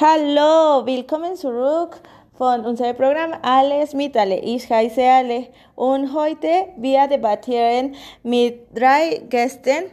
Hallo, 0.00 0.86
willkommen 0.86 1.34
zurück 1.34 1.98
von 2.36 2.64
unserem 2.64 2.94
Programm 2.94 3.32
Alles 3.42 3.94
mit 3.94 4.16
alle. 4.16 4.38
Ich 4.38 4.70
heiße 4.70 5.02
Ale 5.02 5.48
und 5.74 6.14
heute 6.14 6.68
wir 6.76 7.08
debattieren 7.08 7.96
mit 8.22 8.60
drei 8.72 9.20
Gästen 9.28 9.90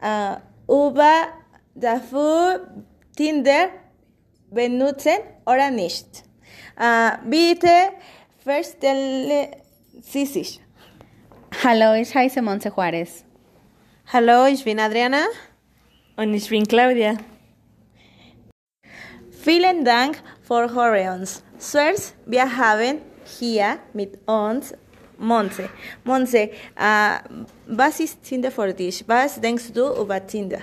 äh, 0.00 0.36
über 0.66 1.28
dafür 1.74 2.66
Tinder 3.14 3.68
benutzen 4.50 5.18
oder 5.44 5.70
nicht. 5.70 6.06
Äh, 6.80 7.18
bitte 7.26 7.92
verstelle 8.42 9.50
Sie 10.00 10.24
sich. 10.24 10.62
Hallo, 11.62 11.92
ich 12.00 12.14
heiße 12.14 12.40
Monse 12.40 12.70
Juárez. 12.70 13.22
Hallo, 14.10 14.46
ich 14.46 14.64
bin 14.64 14.80
Adriana. 14.80 15.24
Und 16.16 16.32
ich 16.32 16.48
bin 16.48 16.66
Claudia. 16.66 17.18
Vielen 19.42 19.84
Dank 19.84 20.22
für 20.42 20.66
uns. 20.66 21.42
Zuerst, 21.58 22.14
wir 22.26 22.44
haben 22.44 22.98
hier 23.40 23.78
mit 23.92 24.16
uns 24.24 24.72
Monse. 25.18 25.68
Monse, 26.04 26.38
äh, 26.38 27.18
was 27.66 27.98
ist 27.98 28.22
Tinder 28.22 28.52
für 28.52 28.72
dich? 28.72 29.02
Was 29.08 29.40
denkst 29.40 29.72
du 29.74 30.00
über 30.00 30.24
Tinder? 30.24 30.60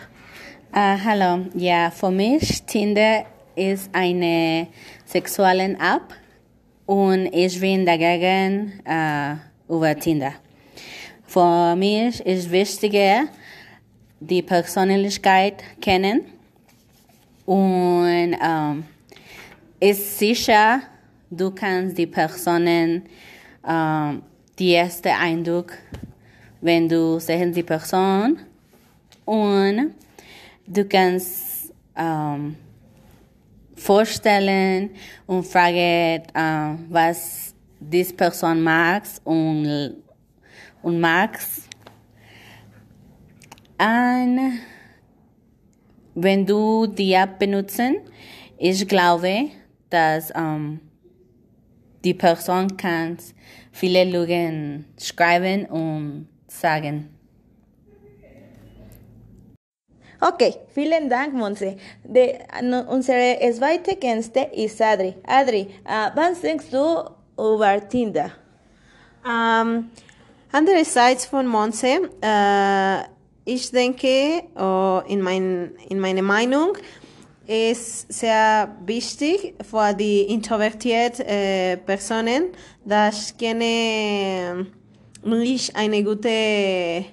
Uh, 0.74 0.98
hallo, 1.04 1.48
ja, 1.56 1.92
für 1.92 2.10
mich 2.10 2.64
Tinder 2.64 3.26
ist 3.54 3.90
eine 3.92 4.68
sexuelle 5.06 5.74
App 5.74 6.14
und 6.86 7.26
ich 7.34 7.60
bin 7.60 7.86
dagegen 7.86 8.80
uh, 8.88 9.76
über 9.76 9.94
Tinder. 10.00 10.36
Für 11.28 11.76
mich 11.76 12.26
ist 12.26 12.50
wichtiger, 12.50 13.24
die 14.22 14.42
Persönlichkeit 14.42 15.64
kennen 15.82 16.39
und 17.50 18.36
ähm, 18.40 18.84
ist 19.80 20.20
sicher, 20.20 20.82
du 21.32 21.50
kannst 21.50 21.98
die 21.98 22.06
Personen, 22.06 23.02
ähm, 23.68 24.22
die 24.60 24.70
erste 24.70 25.12
Eindruck, 25.16 25.74
wenn 26.62 26.88
du 26.88 27.20
sehen 27.20 27.52
die 27.52 27.64
Person 27.64 28.38
und 29.26 29.96
du 30.68 30.86
kannst 30.86 31.74
ähm, 31.96 32.56
vorstellen 33.76 34.92
und 35.26 35.44
fragen, 35.44 36.22
äh, 36.32 36.76
was 36.88 37.56
diese 37.80 38.14
Person 38.14 38.62
mag 38.62 39.02
und, 39.24 39.96
und 40.84 41.00
magst. 41.00 41.68
Und 43.80 44.60
wenn 46.24 46.46
du 46.46 46.88
die 46.88 47.14
App 47.14 47.40
benutzen, 47.40 47.98
ich 48.58 48.88
glaube, 48.88 49.50
dass 49.90 50.32
ähm, 50.36 50.80
die 52.04 52.14
Person 52.14 52.76
kann 52.78 53.18
viele 53.72 54.04
Lügen 54.04 54.86
schreiben 54.98 55.66
und 55.66 56.28
sagen. 56.48 57.10
Okay, 60.22 60.54
vielen 60.74 61.10
Dank, 61.10 61.34
Monse. 61.34 61.78
De, 62.04 62.40
no, 62.62 62.82
unsere 62.90 63.38
zweite 63.54 63.96
Gäste 63.96 64.50
ist 64.54 64.82
Adri. 64.82 65.16
Adri, 65.26 65.68
uh, 65.86 66.12
was 66.14 66.42
denkst 66.42 66.70
du 66.72 67.10
über 67.38 67.88
Tinder? 67.88 68.30
Ähm, 69.26 69.90
andererseits 70.52 71.26
von 71.26 71.48
Monse, 71.48 72.10
äh, 72.22 73.04
ich 73.54 73.72
denke, 73.72 74.44
oh, 74.56 75.02
in, 75.08 75.22
mein, 75.22 75.72
in 75.90 76.00
meiner 76.00 76.22
Meinung, 76.22 76.78
ist 77.48 78.14
sehr 78.14 78.76
wichtig 78.86 79.56
für 79.68 79.94
die 79.94 80.22
introvertierten 80.22 81.26
äh, 81.26 81.78
Personen, 81.78 82.50
dass 82.86 83.36
keine 83.36 84.68
nicht 85.24 85.76
eine 85.76 86.04
gute 86.04 87.06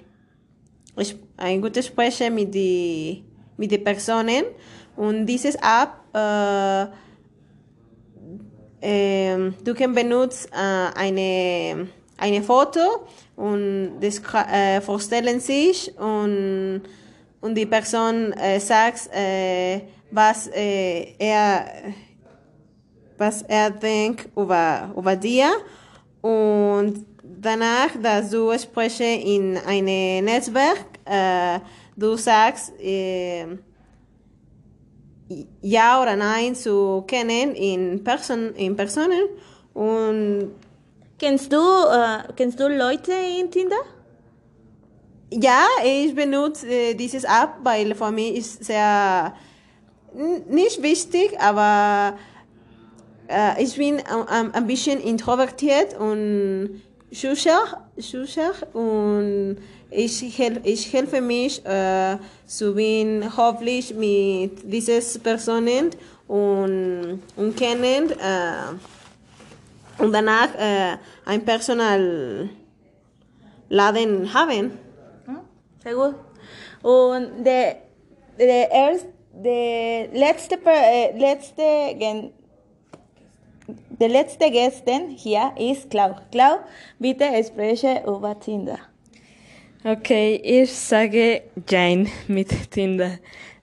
ein 1.37 1.61
gutes 1.61 1.87
Sprechen 1.87 2.35
mit 2.35 2.53
die 2.53 3.23
mit 3.57 3.71
den 3.71 3.83
Personen. 3.83 4.45
Und 4.95 5.25
dieses 5.25 5.55
App 5.55 6.01
äh, 6.13 6.85
äh, 8.81 9.51
du 9.63 9.73
kannst 9.73 9.95
benutzen 9.95 10.51
äh, 10.53 10.91
eine 10.95 11.87
eine 12.17 12.41
Foto 12.41 13.07
und 13.35 13.99
das 13.99 14.21
äh, 14.51 14.81
vorstellen 14.81 15.39
sich 15.39 15.93
und, 15.97 16.81
und 17.41 17.55
die 17.55 17.65
Person 17.65 18.33
äh, 18.33 18.59
sagt, 18.59 19.09
äh, 19.13 19.81
was 20.11 20.47
äh, 20.47 21.13
er 21.19 21.65
was 23.17 23.41
er 23.43 23.71
denkt 23.71 24.29
über, 24.35 24.93
über 24.95 25.15
dir. 25.15 25.51
Und 26.21 27.05
danach, 27.23 27.89
dass 28.01 28.29
du 28.29 28.57
sprichst 28.57 29.01
in 29.01 29.57
einem 29.57 30.25
Netzwerk, 30.25 30.85
äh, 31.05 31.59
du 31.95 32.15
sagst 32.15 32.73
äh, 32.79 33.45
ja 35.61 36.01
oder 36.01 36.15
nein 36.15 36.55
zu 36.55 37.03
kennen 37.07 37.55
in, 37.55 38.03
Person, 38.03 38.53
in 38.55 38.75
Personen. 38.75 39.29
Und 39.73 40.51
Kennst 41.19 41.51
du, 41.51 41.57
äh, 41.57 42.31
kennst 42.35 42.59
du 42.59 42.67
Leute 42.67 43.11
in 43.39 43.49
Tinder? 43.49 43.75
Ja, 45.31 45.65
ich 45.83 46.13
benutze 46.13 46.67
äh, 46.67 46.93
dieses 46.93 47.23
App, 47.23 47.55
weil 47.63 47.95
für 47.95 48.11
mich 48.11 48.37
ist 48.37 48.63
sehr 48.63 49.33
nicht 50.47 50.81
wichtig, 50.81 51.39
aber 51.39 52.17
äh, 53.27 53.63
ich 53.63 53.75
bin 53.75 53.99
ein, 53.99 54.53
ein 54.53 54.67
bisschen 54.67 54.99
introvertiert 55.01 55.99
und 55.99 56.81
schüchtern, 57.11 57.75
schüchtern 57.99 58.53
und 58.73 59.57
ich, 59.89 60.37
helf, 60.37 60.59
ich 60.63 60.91
helfe 60.93 61.21
mich 61.21 61.65
äh, 61.65 62.17
zu 62.45 62.75
bin 62.75 63.25
hoffentlich 63.35 63.93
mit 63.93 64.71
diesen 64.71 65.21
Personen 65.21 65.89
und, 66.27 67.21
und 67.35 67.57
kennen 67.57 68.11
äh, 68.11 68.96
und 69.99 70.11
danach 70.11 70.53
äh, 70.55 70.97
ein 71.25 71.43
Personal 71.43 72.49
Laden 73.69 74.33
haben. 74.33 74.71
Sehr 75.83 75.95
gut. 75.95 76.15
Und 76.81 77.43
der, 77.43 77.77
der 78.39 78.71
erste, 78.71 79.07
der 79.33 80.07
letzte, 80.13 80.55
äh, 80.65 81.17
letzte, 81.17 81.61
der 83.99 84.09
letzte 84.09 84.51
Gästen 84.51 85.09
hier 85.09 85.51
ist 85.57 85.89
Clau. 85.89 86.15
Clau, 86.31 86.59
bitte 86.99 87.25
spreche 87.43 88.03
über 88.05 88.39
Tinder. 88.39 88.79
Okay, 89.83 90.35
ich 90.43 90.73
sage 90.73 91.43
Jane 91.67 92.07
mit 92.27 92.71
Tinder. 92.71 93.19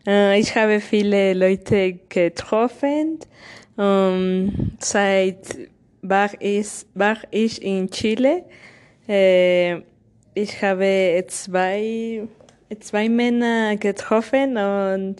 Uh, 0.06 0.32
ich 0.32 0.54
habe 0.54 0.80
viele 0.80 1.32
Leute 1.34 1.94
getroffen. 2.08 3.18
Um, 3.76 4.76
seit 4.78 5.56
war 6.04 6.30
ich, 6.38 6.86
war 6.94 7.16
ich 7.30 7.62
in 7.62 7.90
Chile. 7.90 8.44
Äh, 9.08 9.80
ich 10.34 10.62
habe 10.62 11.24
zwei, 11.28 12.28
zwei 12.80 13.08
Männer 13.08 13.76
getroffen 13.76 14.56
und 14.56 15.16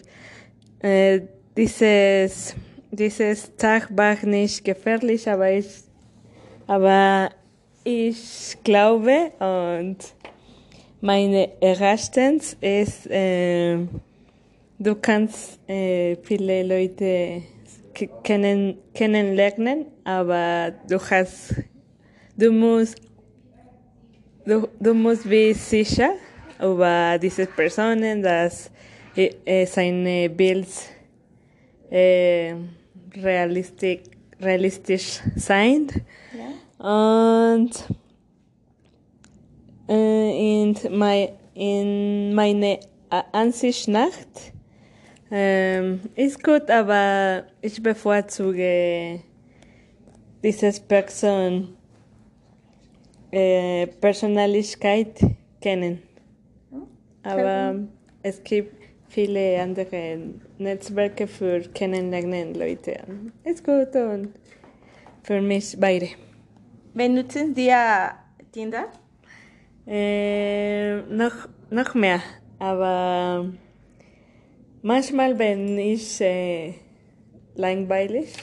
äh, 0.79 1.21
dieses, 1.57 2.55
dieses 2.91 3.55
Tag 3.55 3.89
war 3.95 4.23
nicht 4.25 4.63
gefährlich, 4.63 5.27
aber 5.27 5.51
ich, 5.51 5.67
aber 6.67 7.29
ich 7.83 8.57
glaube 8.63 9.31
und 9.39 9.97
meine 11.01 11.49
Erachtens 11.61 12.57
ist, 12.61 13.07
äh, 13.07 13.77
du 14.77 14.95
kannst 15.01 15.59
äh, 15.69 16.17
viele 16.23 16.63
Leute 16.63 17.43
kennen, 18.23 18.77
kennenlernen, 18.93 19.85
aber 20.03 20.73
du 20.87 20.99
hast, 20.99 21.55
du 22.37 22.51
musst, 22.51 22.95
du, 24.45 24.67
du 24.79 24.93
musst 24.93 25.29
wie 25.29 25.53
sicher 25.53 26.11
über 26.59 27.17
diese 27.17 27.45
Personen, 27.45 28.21
dass 28.21 28.69
äh, 29.15 29.65
seine 29.65 30.29
Bild 30.29 30.67
äh, 31.89 32.53
realistisch, 33.15 34.01
realistisch 34.41 35.21
sein. 35.35 35.87
Ja. 36.37 37.61
Und 37.61 37.71
äh, 39.87 40.61
in, 40.61 40.75
mein, 40.91 41.29
in 41.53 42.33
meine 42.33 42.79
Ansicht 43.31 43.87
nach 43.87 44.11
ähm, 45.31 46.01
ist 46.15 46.43
gut, 46.43 46.69
aber 46.69 47.43
ich 47.61 47.81
bevorzuge 47.81 49.21
dieses 50.43 50.79
Person, 50.79 51.75
äh, 53.31 53.87
Persönlichkeit 53.87 55.19
kennen. 55.59 56.01
Aber 57.23 57.75
es 58.21 58.43
gibt 58.43 58.75
viele 59.07 59.59
andere 59.61 60.19
Netzwerke 60.57 61.27
für 61.27 61.61
kennenlernen 61.73 62.53
Leute. 62.53 62.97
Ist 63.43 63.63
gut 63.63 63.95
und 63.95 64.29
für 65.23 65.41
mich 65.41 65.75
beide. 65.79 66.09
Benutzen 66.93 67.55
Sie 67.55 67.71
Tinder? 68.51 68.85
Äh, 69.87 71.01
noch, 71.01 71.47
noch 71.69 71.93
mehr, 71.93 72.21
aber 72.59 73.49
manchmal 74.89 75.33
bin 75.35 75.77
ich 75.79 76.21
äh, 76.21 76.73
langweilig. 77.55 78.33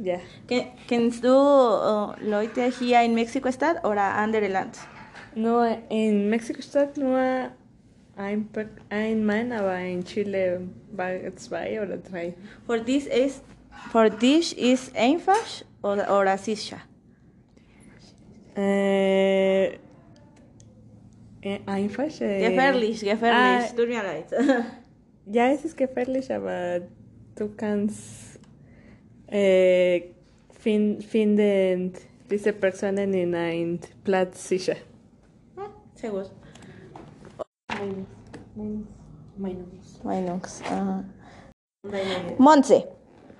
Ja. 0.00 0.18
Ke- 0.46 0.66
Kennst 0.86 1.24
du 1.24 1.28
äh, 1.28 2.24
Leute 2.24 2.70
hier 2.78 3.02
in 3.02 3.14
Mexiko-Stadt 3.14 3.84
oder 3.84 4.14
andere 4.14 4.46
Land? 4.46 4.78
Nur 5.34 5.66
in 5.90 6.30
Mexiko-Stadt 6.30 6.96
nur 6.96 7.50
ein, 8.16 8.48
ein 8.90 9.26
Mann, 9.26 9.50
aber 9.52 9.76
in 9.80 10.04
Chile 10.04 10.60
war 10.92 11.10
zwei 11.36 11.82
oder 11.82 11.96
drei. 11.98 12.34
Für 12.64 12.78
dich 12.80 13.06
ist, 13.08 13.42
für 13.90 14.08
dich 14.08 14.56
ist 14.56 14.94
einfach 14.96 15.46
oder, 15.82 16.20
oder 16.20 16.38
sicher? 16.38 16.78
Äh, 18.56 19.66
äh, 19.66 21.58
einfach. 21.66 22.04
Äh, 22.20 22.48
Gefährlich, 22.50 23.00
gefährlich. 23.00 23.70
Ah, 23.72 23.76
Tut 23.76 23.88
mir 23.88 24.02
leid. 24.02 24.26
Ja, 25.26 25.50
es 25.50 25.64
ist 25.64 25.76
gefährlich, 25.76 26.32
aber 26.32 26.80
du 27.34 27.48
kannst 27.56 28.38
äh, 29.26 30.02
fin 30.60 31.00
finden 31.00 31.92
diese 32.30 32.52
Personen 32.52 33.14
in 33.14 33.34
einem 33.34 33.78
Platz 34.02 34.48
sicher. 34.48 34.76
Sehr 35.94 36.10
gut. 36.10 36.30
Meinungs. 40.02 40.62
aha. 40.70 41.04
Monse, 42.38 42.88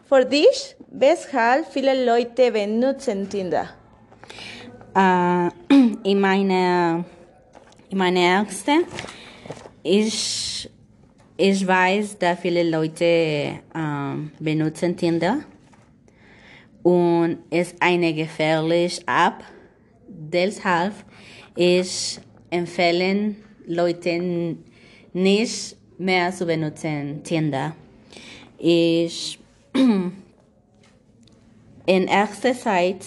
für 0.09 0.25
dich, 0.25 0.77
weshalb 0.89 1.67
viele 1.67 2.05
Leute 2.05 2.53
benutzen 2.53 3.29
Tinder? 3.29 3.69
Äh, 4.95 5.49
in 6.11 6.21
meine, 6.21 7.05
in 7.91 7.99
meine 7.99 8.21
Ärzte, 8.21 8.73
ich, 9.83 10.71
ich 11.37 11.67
weiß, 11.67 12.19
dass 12.19 12.41
viele 12.41 12.63
Leute 12.63 13.61
ähm, 13.75 14.31
benutzen 14.39 14.97
Tinder 14.97 15.41
und 16.83 17.39
es 17.51 17.75
eine 17.81 18.15
gefährliche 18.15 19.03
App. 19.03 19.45
Deshalb 20.09 20.95
ich 21.55 22.19
empfehle 22.51 23.35
Leuten 23.67 24.65
nicht 25.13 25.77
mehr 25.99 26.31
zu 26.33 26.47
benutzen 26.47 27.23
Tinder. 27.23 27.75
Ich 28.59 29.39
in 29.75 30.13
erster 31.87 32.55
Zeit 32.55 33.05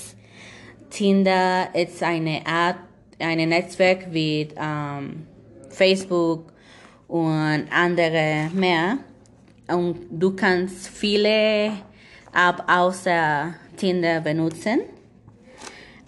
Tinder 0.90 1.70
ist 1.74 2.02
eine 2.04 2.46
Art, 2.46 2.78
ein 3.20 3.50
Netzwerk 3.50 4.08
wie 4.12 4.48
ähm, 4.56 5.28
Facebook 5.70 6.52
und 7.10 7.68
andere 7.70 8.50
mehr. 8.54 9.00
Und 9.68 10.08
du 10.10 10.36
kannst 10.36 10.88
viele 10.88 11.74
Apps 12.34 12.64
außer 12.68 13.54
Tinder 13.76 14.22
benutzen. 14.22 14.80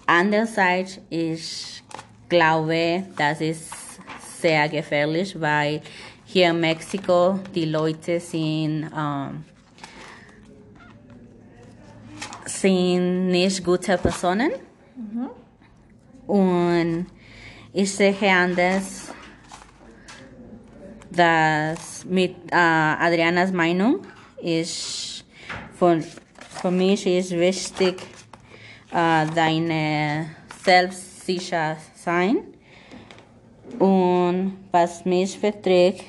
Andererseits, 0.06 1.00
ich 1.10 1.84
glaube, 2.30 3.04
das 3.18 3.42
ist 3.42 3.70
sehr 4.40 4.70
gefährlich, 4.70 5.40
weil 5.40 5.82
hier 6.26 6.52
in 6.52 6.60
Mexiko 6.60 7.40
die 7.54 7.66
Leute 7.66 8.20
sind 8.20 8.90
ähm, 8.98 9.44
sind 12.46 13.28
nicht 13.28 13.64
gute 13.64 13.98
Personen. 13.98 14.52
Und 16.28 17.08
ich 17.74 17.94
sehe 17.94 18.16
anders, 18.30 19.12
dass 21.12 22.06
mit 22.06 22.36
äh, 22.52 22.56
Adrianas 22.56 23.52
Meinung 23.52 24.00
ist, 24.42 25.26
für, 25.78 26.02
für 26.62 26.72
mich 26.72 27.06
ist 27.06 27.32
wichtig, 27.32 28.02
äh, 28.92 29.26
deine 29.36 30.28
selbstsicher 30.64 31.78
sein. 31.96 32.38
Und 33.80 34.58
was 34.72 35.06
mich 35.06 35.38
verträgt, 35.38 36.04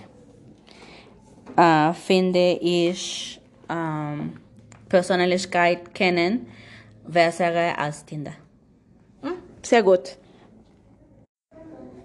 äh, 1.57 1.93
finde 1.93 2.59
ich 2.61 3.41
ähm, 3.69 4.35
Persönlichkeit 4.89 5.95
kennen 5.95 6.47
besser 7.07 7.79
als 7.79 8.05
Tinder. 8.05 8.33
Sehr 9.63 9.83
gut. 9.83 10.17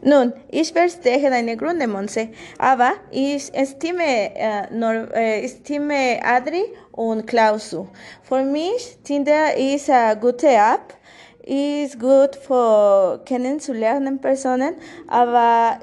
Nun, 0.08 0.32
ich 0.50 0.72
verstehe 0.72 1.30
deine 1.30 1.58
Gründe, 1.58 1.86
Monse, 1.86 2.30
aber 2.58 2.94
ich 3.12 3.48
stimme, 3.48 4.34
äh, 4.36 4.68
Nor 4.72 5.14
äh, 5.14 5.46
stimme 5.50 6.22
Adri 6.24 6.64
und 6.94 7.28
Klausu. 7.28 7.88
Für 8.24 8.42
mich, 8.42 9.00
Tinder 9.04 9.54
ist 9.58 9.90
eine 9.90 10.18
gute 10.18 10.48
App, 10.48 10.96
ist 11.44 12.00
gut 12.00 12.38
für 12.38 13.22
kennenzulernen 13.26 14.22
Personen, 14.22 14.76
aber, 15.10 15.80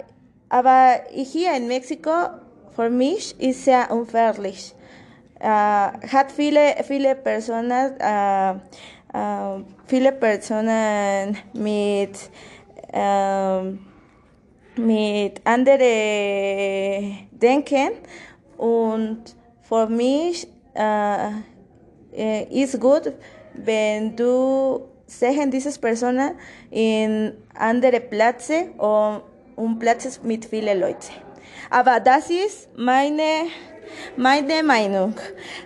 aber 0.49 1.01
hier 1.11 1.55
in 1.55 1.69
Mexiko, 1.69 2.31
für 2.75 2.89
mich, 2.89 3.39
ist 3.39 3.67
sehr 3.67 3.91
unfairlich. 3.91 4.75
Äh, 5.39 5.47
hat 5.49 6.33
viele, 6.35 6.83
viele 6.83 7.15
Personen, 7.15 8.01
äh, 8.01 8.53
äh, 8.53 9.65
viele 9.87 10.13
Personen 10.13 11.37
mit, 11.53 12.31
ähm, 12.91 13.81
mit 14.77 15.41
andere 15.45 17.17
denken 17.31 17.91
und 18.57 19.35
für 19.63 19.87
mich 19.87 20.47
äh, 20.75 21.29
äh, 22.13 22.63
ist 22.63 22.81
gut, 22.81 23.13
wenn 23.55 24.15
du 24.17 24.83
sehen 25.07 25.51
diese 25.51 25.79
Personen 25.79 26.33
in 26.71 27.33
andere 27.55 28.01
Plätze 28.01 28.71
und, 28.79 29.23
und 29.57 29.79
Plätze 29.79 30.19
mit 30.23 30.45
vielen 30.45 30.81
Leuten. 30.81 31.13
Aber 31.71 32.01
das 32.01 32.31
ist 32.31 32.69
meine, 32.77 33.49
meine 34.17 34.63
Meinung. 34.63 35.15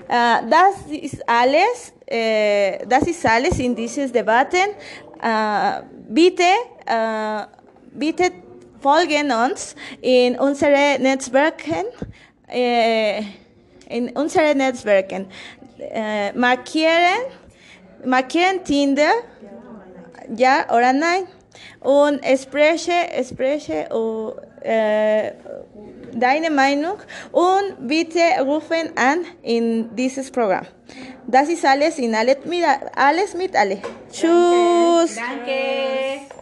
Äh, 0.08 0.48
das 0.48 0.74
ist 0.90 1.28
alles, 1.28 1.92
äh, 2.06 2.86
das 2.86 3.02
ist 3.06 3.24
alles 3.26 3.58
in 3.58 3.74
dieses 3.74 4.12
Debatten. 4.12 4.74
Äh, 5.22 5.82
bitte, 6.08 6.42
äh, 6.86 7.42
bitte 7.92 8.47
folgen 8.80 9.30
uns 9.30 9.74
in 10.00 10.38
unsere 10.38 10.98
Netzwerken, 10.98 11.84
äh, 12.48 13.22
in 13.88 14.10
unsere 14.10 14.54
Netzwerken. 14.54 15.26
Äh, 15.78 16.32
markieren, 16.32 17.22
markieren 18.04 18.64
Tinder, 18.64 19.10
ja 20.36 20.66
oder 20.70 20.92
nein. 20.92 21.26
Und 21.80 22.20
spreche, 22.40 22.92
spreche 23.24 23.88
uh, 23.92 24.32
äh, 24.62 25.32
deine 26.12 26.50
Meinung 26.50 26.98
und 27.32 27.88
bitte 27.88 28.20
rufen 28.40 28.92
an 28.96 29.24
in 29.42 29.94
dieses 29.94 30.30
Programm. 30.30 30.66
Das 31.26 31.48
ist 31.48 31.64
alles 31.64 31.98
in 31.98 32.14
alles 32.14 32.38
mit, 32.44 32.64
alles 32.94 33.34
mit 33.34 33.54
alle. 33.54 33.78
Tschüss. 34.10 35.16
Danke. 35.16 36.37